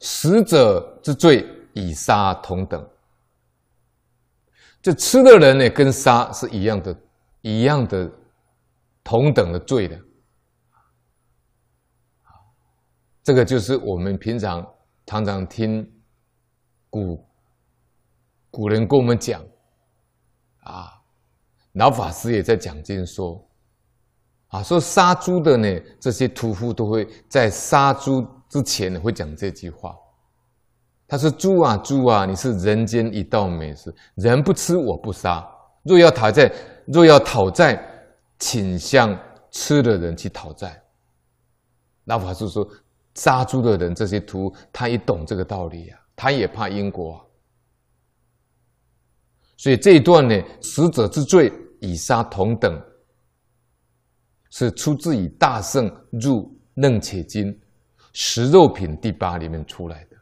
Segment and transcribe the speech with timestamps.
[0.00, 2.86] 食者之罪与杀同等。
[4.82, 6.94] 这吃的人呢，跟杀是一样的，
[7.40, 8.10] 一样的
[9.02, 9.98] 同等的罪的。
[13.22, 14.66] 这个就是我们平常
[15.06, 15.90] 常常听
[16.90, 17.26] 古
[18.50, 19.42] 古人跟我们讲
[20.64, 20.92] 啊，
[21.72, 23.42] 老法师也在讲经说
[24.48, 28.22] 啊，说杀猪的呢，这些屠夫都会在杀猪
[28.54, 29.96] 之前呢，会讲这句话。
[31.08, 35.44] 他说：“猪啊，猪啊，你是人间一道美食，人不吃我不杀。
[35.82, 36.52] 若要讨债，
[36.86, 37.84] 若要讨债，
[38.38, 39.18] 请向
[39.50, 40.80] 吃的人去讨债。”
[42.06, 42.64] 老法师说。
[43.16, 47.24] 杀猪的人，这些屠，他也懂这个道理呀、啊，他也怕因果、
[49.56, 52.76] 所以这一段呢，死者之罪以杀同等，
[54.50, 57.54] 是出自于《大圣入楞伽经》
[58.14, 60.16] 食肉品第八里面出来的，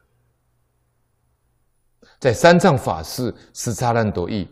[2.19, 4.49] 在三藏法师十叉烂朵义，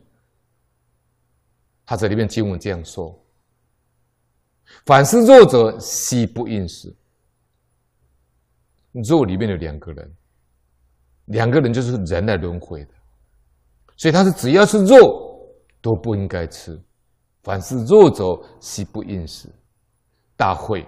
[1.85, 3.19] 他在里面经文这样说：
[4.85, 6.95] 凡是弱者，悉不应食。
[8.93, 10.17] 肉里面有两个人，
[11.27, 12.95] 两个人就是人来轮回的，
[13.97, 14.97] 所以他是只要是肉
[15.81, 16.79] 都不应该吃，
[17.43, 18.25] 凡是弱者
[18.61, 19.49] 悉不应食。
[20.37, 20.87] 大会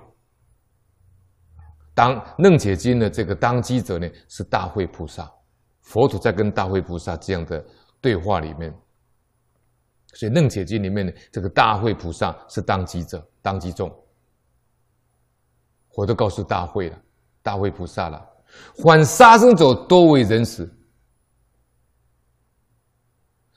[1.95, 5.31] 当楞伽经的这个当机者呢，是大慧菩萨，
[5.81, 7.65] 佛陀在跟大慧菩萨这样的
[8.01, 8.75] 对话里面，
[10.15, 13.95] 所以楞伽经里面呢，这个大慧菩萨是当机者，当机众，
[15.95, 16.99] 我都告诉大慧了。
[17.45, 18.25] 大慧菩萨了，
[18.85, 20.73] 凡杀生者多为人死，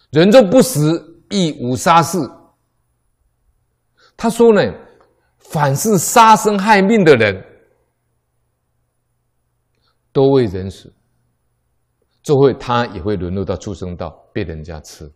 [0.09, 0.79] 人若不食，
[1.29, 2.17] 亦无杀事。
[4.17, 4.73] 他说呢，
[5.37, 7.45] 凡是杀生害命的人，
[10.15, 10.89] 都为人食，
[12.23, 15.11] 就会他也会沦落到畜生道，被人家吃。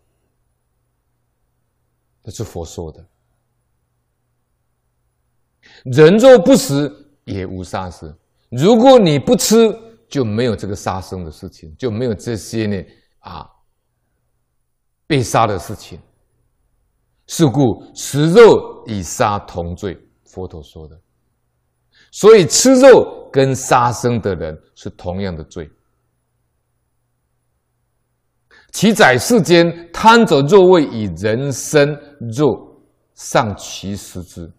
[2.22, 3.02] 这是佛说的。
[5.86, 6.94] 人若不食，
[7.24, 8.14] 也无杀生。
[8.50, 9.56] 如果你不吃，
[10.06, 12.84] 就没有这个杀生的事情，就没有这些呢
[13.20, 13.48] 啊
[15.06, 15.98] 被杀的事情。
[17.26, 21.00] 是故食肉以杀同罪，佛陀说的。
[22.12, 25.70] 所以吃肉跟杀生的人是同样的罪。
[28.72, 31.88] 其在世间贪着肉味以人身
[32.36, 32.80] 肉，
[33.14, 34.50] 上其食之。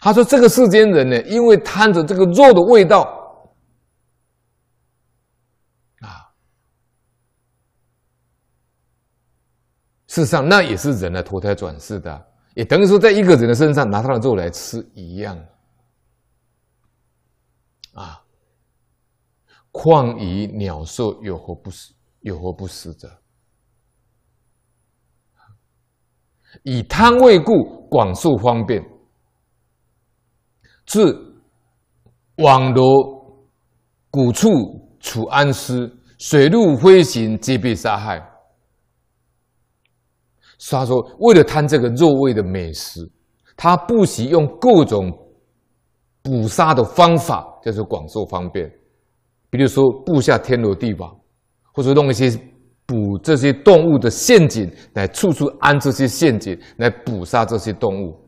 [0.00, 3.02] 他说：“这个世间人呢，因为贪着这个肉的味道，
[6.00, 6.26] 啊，
[10.08, 15.38] 事实上那也是人来投胎转世的，也等于说在一个人的身上拿他的肉来吃一样，
[17.94, 18.22] 啊，
[19.70, 21.92] 况以鸟兽有何不食？
[22.20, 23.10] 有何不食者？
[26.62, 28.82] 以贪味故，广受方便。”
[30.84, 31.42] 自
[32.36, 33.46] 网罗
[34.10, 34.48] 谷畜
[35.00, 38.31] 处安思，水陆飞行皆被杀害。
[40.70, 43.00] 他说，为了贪这个肉味的美食，
[43.56, 45.12] 他不惜用各种
[46.22, 48.70] 捕杀的方法，就是广受方便。
[49.50, 51.14] 比如说布下天罗地网，
[51.74, 52.30] 或者弄一些
[52.86, 58.18] 捕这些动物的陷阱，来处处安这些陷阱，来捕杀这些动物。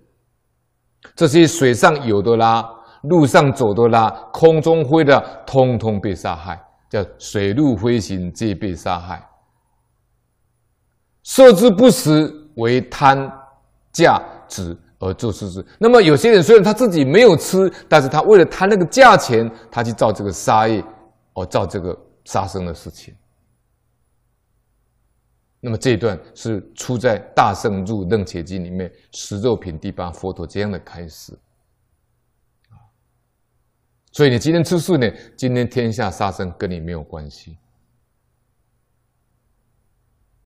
[1.15, 2.69] 这些水上游的啦，
[3.05, 9.23] 路上走的啦，空中飞的，通通被杀害，叫水陆飞行皆被杀害。
[11.25, 13.29] 摄之不食，为贪
[13.93, 15.67] 价值而作是事。
[15.79, 20.85] 那么有些人虽然他自己没有吃，但是他为了贪那个价钱，他去造这个杀业，
[21.33, 23.12] 而造这个杀生的事情。
[25.61, 31.37] 那么这一段是出在《大圣入楞伽经》里面食肉品第八，佛陀这样的开示。
[34.12, 35.11] 所以你今天吃素呢？
[35.37, 37.56] 今天天下杀生跟你没有关系。